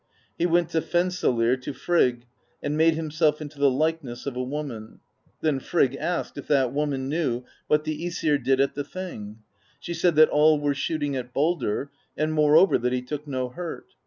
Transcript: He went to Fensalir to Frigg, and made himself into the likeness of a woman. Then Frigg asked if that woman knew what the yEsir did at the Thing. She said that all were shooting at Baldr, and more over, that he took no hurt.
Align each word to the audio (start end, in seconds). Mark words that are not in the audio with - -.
He 0.35 0.47
went 0.47 0.69
to 0.69 0.81
Fensalir 0.81 1.55
to 1.57 1.73
Frigg, 1.73 2.25
and 2.63 2.75
made 2.75 2.95
himself 2.95 3.39
into 3.39 3.59
the 3.59 3.69
likeness 3.69 4.25
of 4.25 4.35
a 4.35 4.41
woman. 4.41 4.99
Then 5.41 5.59
Frigg 5.59 5.95
asked 5.95 6.39
if 6.39 6.47
that 6.47 6.73
woman 6.73 7.07
knew 7.07 7.43
what 7.67 7.83
the 7.83 7.95
yEsir 7.95 8.43
did 8.43 8.59
at 8.59 8.73
the 8.73 8.83
Thing. 8.83 9.43
She 9.79 9.93
said 9.93 10.15
that 10.15 10.29
all 10.29 10.59
were 10.59 10.73
shooting 10.73 11.15
at 11.15 11.35
Baldr, 11.35 11.89
and 12.17 12.33
more 12.33 12.57
over, 12.57 12.79
that 12.79 12.93
he 12.93 13.03
took 13.03 13.27
no 13.27 13.49
hurt. 13.49 13.89